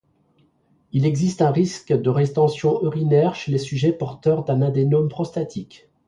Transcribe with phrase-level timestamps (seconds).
[0.93, 5.89] Il existe un risque de rétention urinaire chez les sujets porteurs d'un adénome prostatique.